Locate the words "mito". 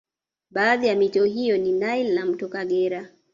0.95-1.23